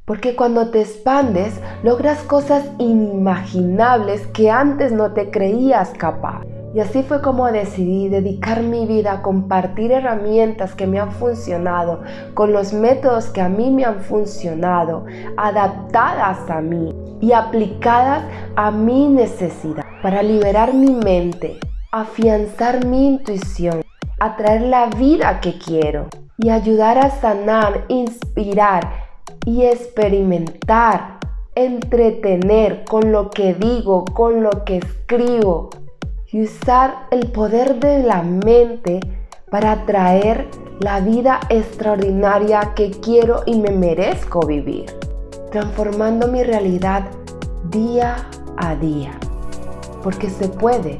Porque 0.04 0.37
cuando 0.37 0.68
te 0.68 0.82
expandes, 0.82 1.58
logras 1.82 2.23
cosas 2.25 2.64
inimaginables 2.78 4.26
que 4.28 4.50
antes 4.50 4.92
no 4.92 5.12
te 5.12 5.30
creías 5.30 5.92
capaz. 5.96 6.42
Y 6.75 6.80
así 6.80 7.02
fue 7.04 7.23
como 7.23 7.50
decidí 7.50 8.08
dedicar 8.08 8.62
mi 8.62 8.84
vida 8.84 9.12
a 9.12 9.23
compartir 9.23 9.92
herramientas 9.92 10.75
que 10.75 10.87
me 10.87 11.00
han 11.00 11.12
funcionado, 11.12 12.02
con 12.34 12.52
los 12.52 12.75
métodos 12.75 13.26
que 13.26 13.40
a 13.40 13.49
mí 13.49 13.70
me 13.70 13.84
han 13.84 14.00
funcionado, 14.00 15.06
adaptadas 15.38 16.50
a 16.50 16.61
mí 16.61 16.92
y 17.20 17.32
aplicadas 17.32 18.25
a 18.56 18.70
mi 18.73 19.08
necesidad, 19.08 19.84
para 20.02 20.23
liberar 20.23 20.75
mi 20.75 20.90
mente, 20.90 21.61
afianzar 21.92 22.84
mi 22.84 23.06
intuición, 23.06 23.82
atraer 24.20 24.62
la 24.62 24.87
vida 24.87 25.40
que 25.40 25.56
quiero 25.56 26.08
y 26.37 26.50
ayudar 26.50 26.99
a 26.99 27.11
sanar, 27.11 27.84
inspirar 27.88 29.03
y 29.44 29.64
experimentar, 29.64 31.18
entretener 31.54 32.84
con 32.84 33.12
lo 33.12 33.30
que 33.30 33.54
digo, 33.54 34.04
con 34.04 34.42
lo 34.42 34.64
que 34.64 34.78
escribo, 34.78 35.70
y 36.30 36.42
usar 36.42 37.06
el 37.10 37.30
poder 37.30 37.78
de 37.78 38.02
la 38.02 38.22
mente 38.22 39.00
para 39.50 39.70
atraer 39.72 40.48
la 40.80 40.98
vida 40.98 41.38
extraordinaria 41.48 42.72
que 42.74 42.90
quiero 42.90 43.44
y 43.46 43.60
me 43.60 43.70
merezco 43.70 44.44
vivir, 44.44 44.86
transformando 45.52 46.26
mi 46.26 46.42
realidad 46.42 47.04
día 47.70 48.16
a 48.56 48.74
día. 48.74 49.12
Porque 50.02 50.28
se 50.28 50.48
puede 50.48 50.98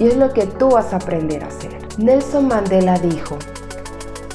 y 0.00 0.06
es 0.06 0.16
lo 0.16 0.32
que 0.32 0.46
tú 0.46 0.70
vas 0.70 0.92
a 0.92 0.96
aprender 0.96 1.44
a 1.44 1.46
hacer. 1.46 1.78
Nelson 1.98 2.48
Mandela 2.48 2.98
dijo, 2.98 3.38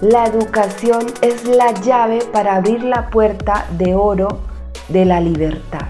la 0.02 0.26
educación 0.26 1.08
es 1.22 1.48
la 1.48 1.72
llave 1.72 2.20
para 2.32 2.58
abrir 2.58 2.84
la 2.84 3.10
puerta 3.10 3.66
de 3.78 3.96
oro 3.96 4.42
de 4.90 5.06
la 5.06 5.20
libertad. 5.20 5.88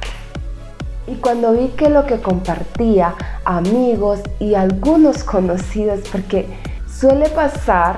Y 1.07 1.15
cuando 1.15 1.51
vi 1.51 1.69
que 1.69 1.89
lo 1.89 2.05
que 2.05 2.21
compartía 2.21 3.15
amigos 3.43 4.21
y 4.39 4.55
algunos 4.55 5.23
conocidos, 5.23 6.01
porque 6.11 6.47
suele 6.87 7.29
pasar 7.29 7.97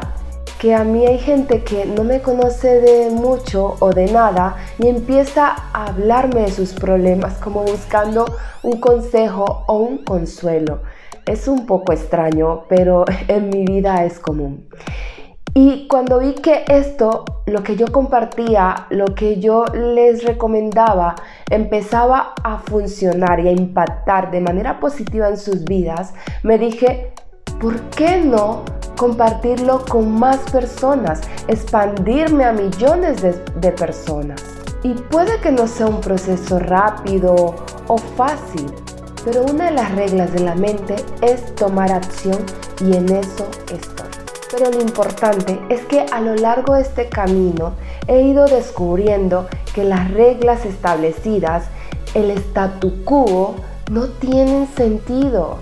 que 0.59 0.73
a 0.73 0.83
mí 0.83 1.05
hay 1.05 1.19
gente 1.19 1.63
que 1.63 1.85
no 1.85 2.03
me 2.03 2.21
conoce 2.21 2.81
de 2.81 3.11
mucho 3.11 3.75
o 3.79 3.91
de 3.91 4.11
nada 4.11 4.57
y 4.77 4.87
empieza 4.87 5.55
a 5.73 5.85
hablarme 5.85 6.41
de 6.41 6.51
sus 6.51 6.73
problemas 6.73 7.35
como 7.35 7.63
buscando 7.63 8.25
un 8.63 8.79
consejo 8.79 9.63
o 9.67 9.77
un 9.77 9.99
consuelo. 9.99 10.81
Es 11.25 11.47
un 11.47 11.65
poco 11.65 11.93
extraño, 11.93 12.63
pero 12.67 13.05
en 13.27 13.49
mi 13.49 13.63
vida 13.65 14.03
es 14.05 14.19
común. 14.19 14.67
Y 15.61 15.87
cuando 15.89 16.19
vi 16.19 16.35
que 16.35 16.63
esto, 16.69 17.25
lo 17.45 17.63
que 17.63 17.75
yo 17.75 17.91
compartía, 17.91 18.87
lo 18.91 19.07
que 19.07 19.41
yo 19.41 19.65
les 19.65 20.23
recomendaba, 20.23 21.15
empezaba 21.49 22.33
a 22.45 22.59
funcionar 22.59 23.41
y 23.41 23.49
a 23.49 23.51
impactar 23.51 24.31
de 24.31 24.39
manera 24.39 24.79
positiva 24.79 25.27
en 25.27 25.35
sus 25.35 25.65
vidas, 25.65 26.13
me 26.43 26.57
dije, 26.57 27.11
¿por 27.59 27.77
qué 27.89 28.21
no 28.21 28.63
compartirlo 28.95 29.83
con 29.83 30.17
más 30.17 30.37
personas? 30.49 31.19
Expandirme 31.49 32.45
a 32.45 32.53
millones 32.53 33.21
de, 33.21 33.71
personas. 33.73 34.41
Y 34.83 34.93
puede 34.93 35.41
que 35.41 35.51
no 35.51 35.67
sea 35.67 35.87
un 35.87 35.99
proceso 35.99 36.57
rápido 36.59 37.53
o 37.89 37.97
fácil, 37.97 38.65
pero 39.25 39.43
una 39.43 39.65
de 39.65 39.71
las 39.71 39.93
reglas 39.93 40.31
de 40.31 40.39
la 40.39 40.55
mente 40.55 40.95
es 41.21 41.53
tomar 41.55 41.91
acción 41.91 42.37
y 42.79 42.95
en 42.95 43.09
eso 43.09 43.45
estoy. 43.73 44.08
Pero 44.51 44.71
lo 44.71 44.81
importante 44.81 45.59
es 45.69 45.81
que 45.81 46.01
a 46.11 46.21
lo 46.21 46.33
largo 46.35 46.73
de 46.73 46.81
este 46.81 47.07
camino 47.07 47.73
he 48.07 48.21
ido 48.21 48.47
descubriendo 48.47 49.47
que 49.75 49.83
las 49.83 50.09
reglas 50.11 50.65
establecidas, 50.65 51.65
el 52.15 52.31
statu 52.31 53.03
quo, 53.05 53.55
no 53.91 54.07
tienen 54.07 54.67
sentido. 54.75 55.57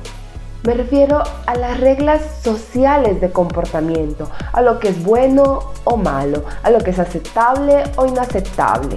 Me 0.63 0.73
refiero 0.73 1.21
a 1.45 1.55
las 1.55 1.79
reglas 1.81 2.21
sociales 2.41 3.19
de 3.19 3.29
comportamiento, 3.29 4.29
a 4.53 4.61
lo 4.61 4.79
que 4.79 4.89
es 4.89 5.03
bueno 5.03 5.59
o 5.83 5.97
malo, 5.97 6.43
a 6.63 6.69
lo 6.69 6.79
que 6.79 6.91
es 6.91 6.99
aceptable 6.99 7.83
o 7.97 8.05
inaceptable. 8.05 8.95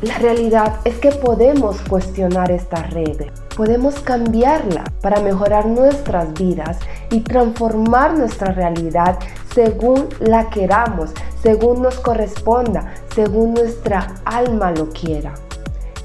La 0.00 0.16
realidad 0.18 0.80
es 0.84 0.96
que 0.98 1.10
podemos 1.10 1.76
cuestionar 1.82 2.50
estas 2.50 2.92
reglas, 2.92 3.30
podemos 3.58 3.98
cambiarla 3.98 4.84
para 5.02 5.20
mejorar 5.20 5.66
nuestras 5.66 6.32
vidas 6.34 6.78
y 7.10 7.22
transformar 7.22 8.16
nuestra 8.16 8.52
realidad 8.52 9.18
según 9.52 10.06
la 10.20 10.48
queramos, 10.48 11.10
según 11.42 11.82
nos 11.82 11.98
corresponda, 11.98 12.94
según 13.16 13.54
nuestra 13.54 14.14
alma 14.24 14.70
lo 14.70 14.90
quiera. 14.90 15.34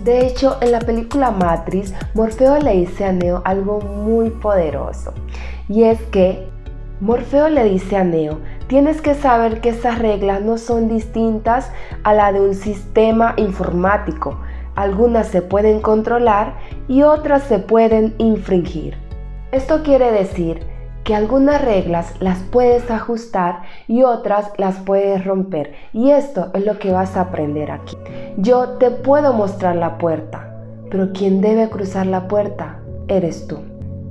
De 0.04 0.26
hecho, 0.26 0.58
en 0.62 0.72
la 0.72 0.80
película 0.80 1.30
Matrix, 1.30 1.94
Morfeo 2.16 2.58
le 2.58 2.72
dice 2.72 3.06
a 3.06 3.12
Neo 3.12 3.44
algo 3.46 3.82
muy 3.82 4.32
poderoso. 4.32 5.14
Y 5.70 5.84
es 5.84 6.02
que 6.12 6.50
Morfeo 7.02 7.50
le 7.50 7.66
dice 7.66 7.98
a 7.98 8.04
Neo, 8.04 8.40
tienes 8.66 9.00
que 9.00 9.14
saber 9.14 9.62
que 9.62 9.70
esas 9.70 10.00
reglas 10.00 10.42
no 10.42 10.58
son 10.58 10.90
distintas 10.90 11.70
a 12.04 12.16
la 12.16 12.34
de 12.34 12.42
un 12.42 12.56
sistema 12.56 13.36
informático. 13.38 14.40
Algunas 14.76 15.28
se 15.28 15.42
pueden 15.42 15.82
controlar 15.82 16.56
y 16.88 17.04
otras 17.04 17.44
se 17.44 17.60
pueden 17.60 18.16
infringir. 18.18 18.96
Esto 19.52 19.84
quiere 19.84 20.12
decir 20.12 20.60
que 21.04 21.16
algunas 21.16 21.62
reglas 21.62 22.14
las 22.20 22.40
puedes 22.40 22.90
ajustar 22.90 23.64
y 23.88 24.04
otras 24.04 24.52
las 24.58 24.78
puedes 24.78 25.26
romper. 25.26 25.74
Y 25.92 26.12
esto 26.12 26.50
es 26.54 26.66
lo 26.66 26.80
que 26.80 26.92
vas 26.92 27.18
a 27.18 27.22
aprender 27.22 27.72
aquí. 27.72 27.98
Yo 28.38 28.78
te 28.80 28.90
puedo 28.90 29.34
mostrar 29.34 29.76
la 29.76 29.98
puerta, 29.98 30.56
pero 30.90 31.12
quien 31.12 31.42
debe 31.42 31.70
cruzar 31.70 32.08
la 32.08 32.28
puerta 32.28 32.80
eres 33.08 33.48
tú. 33.48 33.60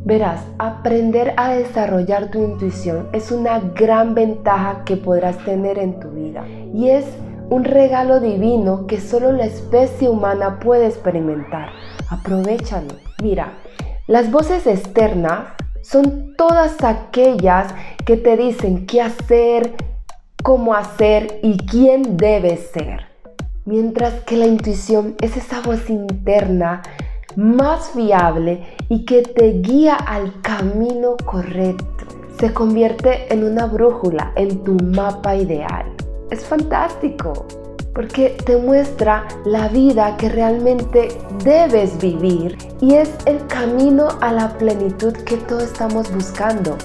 Verás, 0.04 0.44
aprender 0.58 1.32
a 1.36 1.50
desarrollar 1.50 2.30
tu 2.30 2.42
intuición 2.42 3.08
es 3.12 3.30
una 3.30 3.60
gran 3.60 4.14
ventaja 4.14 4.82
que 4.84 4.96
podrás 4.96 5.38
tener 5.44 5.78
en 5.78 6.00
tu 6.00 6.10
vida 6.10 6.44
y 6.74 6.88
es 6.88 7.06
un 7.50 7.64
regalo 7.64 8.20
divino 8.20 8.86
que 8.86 9.00
solo 9.00 9.32
la 9.32 9.44
especie 9.44 10.08
humana 10.08 10.58
puede 10.60 10.86
experimentar. 10.86 11.70
Aprovechalo. 12.10 12.94
Mira, 13.22 13.58
las 14.06 14.30
voces 14.30 14.66
externas 14.66 15.48
son 15.82 16.34
todas 16.36 16.82
aquellas 16.82 17.74
que 18.04 18.16
te 18.16 18.36
dicen 18.36 18.86
qué 18.86 19.02
hacer, 19.02 19.74
cómo 20.42 20.74
hacer 20.74 21.40
y 21.42 21.56
quién 21.58 22.16
debes 22.16 22.70
ser. 22.72 23.06
Mientras 23.64 24.14
que 24.24 24.36
la 24.36 24.46
intuición 24.46 25.14
es 25.20 25.36
esa 25.36 25.60
voz 25.60 25.88
interna 25.88 26.82
más 27.36 27.90
fiable 27.90 28.66
y 28.88 29.04
que 29.04 29.22
te 29.22 29.60
guía 29.60 29.94
al 29.94 30.40
camino 30.42 31.16
correcto. 31.24 32.06
Se 32.38 32.52
convierte 32.52 33.32
en 33.32 33.44
una 33.44 33.66
brújula, 33.66 34.32
en 34.36 34.64
tu 34.64 34.74
mapa 34.74 35.36
ideal. 35.36 35.94
Es 36.32 36.46
fantástico 36.46 37.44
porque 37.94 38.30
te 38.46 38.56
muestra 38.56 39.28
la 39.44 39.68
vida 39.68 40.16
que 40.16 40.30
realmente 40.30 41.08
debes 41.44 41.98
vivir 41.98 42.56
y 42.80 42.94
es 42.94 43.10
el 43.26 43.46
camino 43.48 44.08
a 44.22 44.32
la 44.32 44.56
plenitud 44.56 45.12
que 45.12 45.36
todos 45.36 45.64
estamos 45.64 46.10
buscando. 46.10 46.78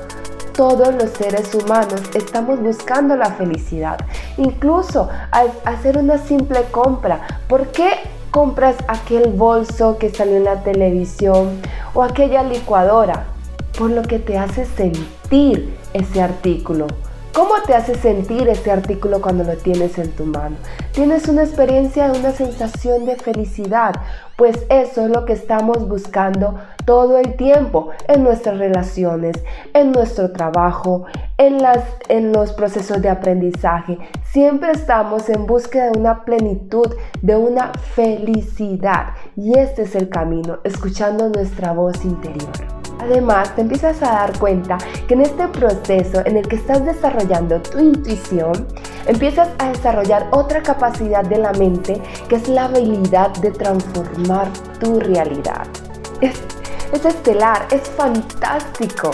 Todos 0.53 0.93
los 0.95 1.11
seres 1.11 1.55
humanos 1.55 2.01
estamos 2.13 2.59
buscando 2.59 3.15
la 3.15 3.31
felicidad, 3.31 3.97
incluso 4.35 5.07
al 5.31 5.49
hacer 5.63 5.97
una 5.97 6.17
simple 6.17 6.63
compra. 6.69 7.25
¿Por 7.47 7.67
qué 7.67 7.91
compras 8.31 8.75
aquel 8.89 9.31
bolso 9.31 9.97
que 9.97 10.09
salió 10.09 10.35
en 10.35 10.43
la 10.43 10.61
televisión 10.61 11.61
o 11.93 12.03
aquella 12.03 12.43
licuadora? 12.43 13.27
Por 13.77 13.91
lo 13.91 14.01
que 14.01 14.19
te 14.19 14.37
hace 14.37 14.65
sentir 14.65 15.73
ese 15.93 16.21
artículo 16.21 16.87
¿Cómo 17.37 17.53
te 17.67 17.75
hace 17.75 17.93
sentir 17.93 18.49
ese 18.49 18.71
artículo 18.71 19.21
cuando 19.21 19.43
lo 19.43 19.55
tienes 19.57 19.99
en 19.99 20.09
tu 20.09 20.25
mano? 20.25 20.55
Tienes 20.91 21.27
una 21.27 21.43
experiencia, 21.43 22.11
una 22.11 22.31
sensación 22.31 23.05
de 23.05 23.15
felicidad, 23.15 23.93
pues 24.35 24.65
eso 24.69 25.05
es 25.05 25.11
lo 25.11 25.23
que 25.23 25.33
estamos 25.33 25.87
buscando 25.87 26.55
todo 26.85 27.19
el 27.19 27.35
tiempo 27.35 27.91
en 28.07 28.23
nuestras 28.23 28.57
relaciones, 28.57 29.35
en 29.75 29.91
nuestro 29.91 30.31
trabajo, 30.31 31.05
en, 31.37 31.61
las, 31.61 31.83
en 32.09 32.31
los 32.31 32.53
procesos 32.53 33.03
de 33.03 33.09
aprendizaje. 33.09 33.99
Siempre 34.23 34.71
estamos 34.71 35.29
en 35.29 35.45
búsqueda 35.45 35.91
de 35.91 35.99
una 35.99 36.25
plenitud, 36.25 36.91
de 37.21 37.35
una 37.35 37.71
felicidad. 37.93 39.09
Y 39.35 39.55
este 39.59 39.83
es 39.83 39.93
el 39.93 40.09
camino, 40.09 40.57
escuchando 40.63 41.29
nuestra 41.29 41.71
voz 41.71 42.03
interior. 42.03 42.76
Además, 42.99 43.55
te 43.55 43.61
empiezas 43.61 44.01
a 44.01 44.11
dar 44.11 44.37
cuenta 44.39 44.77
que 45.07 45.13
en 45.13 45.21
este 45.21 45.47
proceso 45.47 46.21
en 46.25 46.37
el 46.37 46.47
que 46.47 46.55
estás 46.55 46.83
desarrollando 46.83 47.61
tu 47.61 47.79
intuición, 47.79 48.67
empiezas 49.05 49.49
a 49.59 49.69
desarrollar 49.69 50.27
otra 50.31 50.61
capacidad 50.63 51.23
de 51.23 51.37
la 51.37 51.53
mente 51.53 52.01
que 52.27 52.35
es 52.35 52.47
la 52.47 52.65
habilidad 52.65 53.29
de 53.37 53.51
transformar 53.51 54.47
tu 54.79 54.99
realidad. 54.99 55.67
Es, 56.21 56.41
es 56.91 57.05
estelar, 57.05 57.67
es 57.71 57.81
fantástico. 57.89 59.11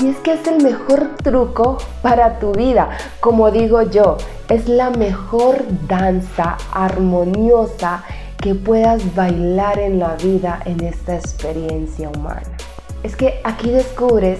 Y 0.00 0.08
es 0.08 0.16
que 0.18 0.34
es 0.34 0.46
el 0.46 0.62
mejor 0.62 1.16
truco 1.22 1.76
para 2.00 2.38
tu 2.38 2.52
vida. 2.52 2.90
Como 3.20 3.50
digo 3.50 3.82
yo, 3.82 4.16
es 4.48 4.66
la 4.68 4.88
mejor 4.90 5.62
danza 5.86 6.56
armoniosa 6.72 8.02
que 8.38 8.54
puedas 8.54 9.14
bailar 9.14 9.78
en 9.78 9.98
la 9.98 10.14
vida 10.14 10.60
en 10.64 10.82
esta 10.82 11.16
experiencia 11.16 12.08
humana 12.08 12.56
es 13.02 13.16
que 13.16 13.40
aquí 13.44 13.70
descubres 13.70 14.38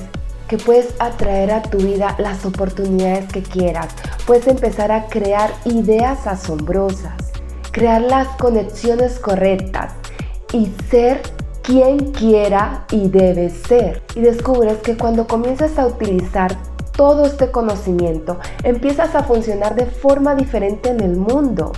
que 0.48 0.58
puedes 0.58 0.94
atraer 0.98 1.50
a 1.50 1.62
tu 1.62 1.78
vida 1.78 2.14
las 2.18 2.44
oportunidades 2.44 3.26
que 3.32 3.42
quieras. 3.42 3.88
Puedes 4.26 4.46
empezar 4.46 4.92
a 4.92 5.06
crear 5.06 5.50
ideas 5.64 6.26
asombrosas, 6.26 7.32
crear 7.70 8.02
las 8.02 8.28
conexiones 8.36 9.18
correctas 9.18 9.94
y 10.52 10.70
ser 10.90 11.22
quien 11.62 12.12
quiera 12.12 12.84
y 12.90 13.08
debes 13.08 13.54
ser. 13.66 14.02
Y 14.14 14.20
descubres 14.20 14.78
que 14.78 14.96
cuando 14.96 15.26
comienzas 15.26 15.78
a 15.78 15.86
utilizar 15.86 16.56
todo 16.94 17.24
este 17.24 17.50
conocimiento, 17.50 18.38
empiezas 18.62 19.14
a 19.14 19.24
funcionar 19.24 19.74
de 19.74 19.86
forma 19.86 20.34
diferente 20.34 20.90
en 20.90 21.00
el 21.00 21.16
mundo. 21.16 21.72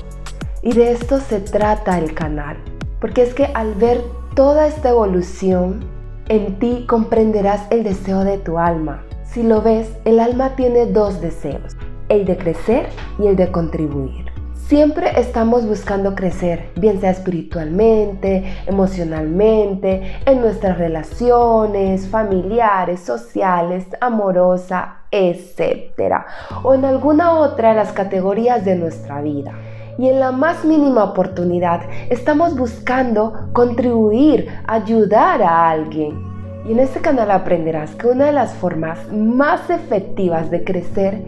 Y 0.62 0.72
de 0.72 0.90
esto 0.92 1.20
se 1.20 1.40
trata 1.40 1.98
el 1.98 2.14
canal. 2.14 2.56
Porque 3.00 3.22
es 3.22 3.34
que 3.34 3.44
al 3.54 3.74
ver 3.74 4.02
toda 4.34 4.66
esta 4.66 4.88
evolución, 4.88 5.93
en 6.28 6.58
ti 6.58 6.84
comprenderás 6.88 7.66
el 7.70 7.84
deseo 7.84 8.24
de 8.24 8.38
tu 8.38 8.58
alma. 8.58 9.02
Si 9.24 9.42
lo 9.42 9.62
ves, 9.62 9.90
el 10.04 10.20
alma 10.20 10.56
tiene 10.56 10.86
dos 10.86 11.20
deseos, 11.20 11.76
el 12.08 12.24
de 12.24 12.36
crecer 12.36 12.86
y 13.18 13.26
el 13.26 13.36
de 13.36 13.50
contribuir. 13.50 14.32
Siempre 14.54 15.20
estamos 15.20 15.66
buscando 15.66 16.14
crecer, 16.14 16.70
bien 16.76 16.98
sea 16.98 17.10
espiritualmente, 17.10 18.44
emocionalmente, 18.66 20.20
en 20.24 20.40
nuestras 20.40 20.78
relaciones, 20.78 22.08
familiares, 22.08 23.00
sociales, 23.00 23.84
amorosa, 24.00 25.00
etc. 25.10 26.24
O 26.62 26.72
en 26.72 26.86
alguna 26.86 27.32
otra 27.38 27.70
de 27.70 27.74
las 27.74 27.92
categorías 27.92 28.64
de 28.64 28.76
nuestra 28.76 29.20
vida 29.20 29.52
y 29.98 30.08
en 30.08 30.20
la 30.20 30.32
más 30.32 30.64
mínima 30.64 31.04
oportunidad 31.04 31.82
estamos 32.10 32.56
buscando 32.56 33.48
contribuir, 33.52 34.48
ayudar 34.66 35.42
a 35.42 35.70
alguien. 35.70 36.34
Y 36.66 36.72
en 36.72 36.80
este 36.80 37.00
canal 37.00 37.30
aprenderás 37.30 37.94
que 37.94 38.08
una 38.08 38.26
de 38.26 38.32
las 38.32 38.54
formas 38.54 38.98
más 39.12 39.68
efectivas 39.68 40.50
de 40.50 40.64
crecer 40.64 41.22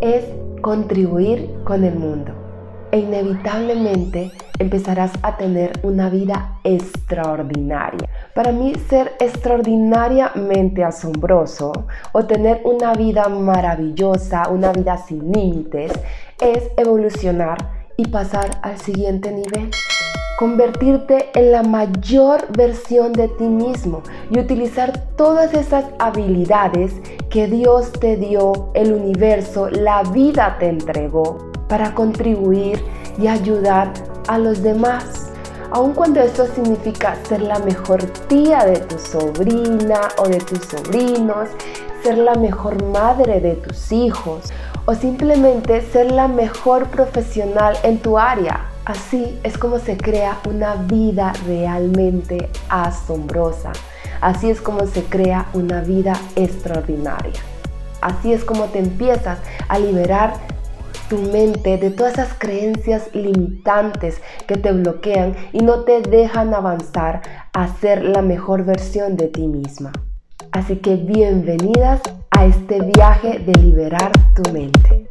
es 0.00 0.24
contribuir 0.62 1.50
con 1.64 1.84
el 1.84 1.94
mundo. 1.94 2.32
E 2.90 3.00
inevitablemente 3.00 4.30
empezarás 4.58 5.12
a 5.20 5.36
tener 5.36 5.72
una 5.82 6.08
vida 6.08 6.58
extraordinaria. 6.64 8.08
Para 8.34 8.50
mí 8.50 8.74
ser 8.88 9.12
extraordinariamente 9.20 10.82
asombroso 10.82 11.72
o 12.12 12.24
tener 12.24 12.62
una 12.64 12.94
vida 12.94 13.28
maravillosa, 13.28 14.48
una 14.48 14.72
vida 14.72 14.96
sin 14.96 15.30
límites, 15.30 15.92
es 16.40 16.70
evolucionar 16.78 17.77
y 18.00 18.06
pasar 18.06 18.60
al 18.62 18.78
siguiente 18.78 19.32
nivel. 19.32 19.70
Convertirte 20.38 21.30
en 21.34 21.50
la 21.50 21.64
mayor 21.64 22.46
versión 22.56 23.12
de 23.12 23.26
ti 23.26 23.48
mismo 23.48 24.04
y 24.30 24.38
utilizar 24.38 24.96
todas 25.16 25.52
esas 25.52 25.84
habilidades 25.98 26.92
que 27.28 27.48
Dios 27.48 27.90
te 27.90 28.16
dio, 28.16 28.70
el 28.74 28.92
universo, 28.92 29.68
la 29.68 30.04
vida 30.04 30.56
te 30.60 30.68
entregó 30.68 31.50
para 31.68 31.92
contribuir 31.92 32.80
y 33.20 33.26
ayudar 33.26 33.92
a 34.28 34.38
los 34.38 34.62
demás. 34.62 35.32
Aun 35.70 35.92
cuando 35.92 36.20
esto 36.20 36.46
significa 36.46 37.14
ser 37.28 37.42
la 37.42 37.58
mejor 37.58 38.02
tía 38.26 38.64
de 38.64 38.78
tu 38.78 38.98
sobrina 38.98 40.00
o 40.16 40.26
de 40.26 40.38
tus 40.38 40.60
sobrinos, 40.60 41.50
ser 42.02 42.16
la 42.16 42.34
mejor 42.34 42.82
madre 42.84 43.40
de 43.40 43.54
tus 43.56 43.92
hijos 43.92 44.50
o 44.86 44.94
simplemente 44.94 45.82
ser 45.82 46.10
la 46.10 46.26
mejor 46.26 46.86
profesional 46.86 47.76
en 47.82 47.98
tu 47.98 48.18
área. 48.18 48.64
Así 48.86 49.38
es 49.42 49.58
como 49.58 49.78
se 49.78 49.98
crea 49.98 50.38
una 50.48 50.74
vida 50.74 51.34
realmente 51.46 52.48
asombrosa. 52.70 53.72
Así 54.22 54.48
es 54.48 54.62
como 54.62 54.86
se 54.86 55.04
crea 55.04 55.48
una 55.52 55.82
vida 55.82 56.14
extraordinaria. 56.34 57.40
Así 58.00 58.32
es 58.32 58.42
como 58.42 58.64
te 58.64 58.78
empiezas 58.78 59.38
a 59.68 59.78
liberar 59.78 60.32
tu 61.08 61.18
mente 61.18 61.78
de 61.78 61.90
todas 61.90 62.14
esas 62.14 62.34
creencias 62.34 63.14
limitantes 63.14 64.20
que 64.46 64.56
te 64.56 64.72
bloquean 64.72 65.34
y 65.52 65.58
no 65.58 65.84
te 65.84 66.02
dejan 66.02 66.54
avanzar 66.54 67.22
a 67.52 67.68
ser 67.78 68.02
la 68.02 68.22
mejor 68.22 68.64
versión 68.64 69.16
de 69.16 69.28
ti 69.28 69.46
misma. 69.46 69.92
Así 70.52 70.76
que 70.76 70.96
bienvenidas 70.96 72.00
a 72.30 72.46
este 72.46 72.80
viaje 72.80 73.38
de 73.38 73.52
liberar 73.54 74.12
tu 74.34 74.52
mente. 74.52 75.06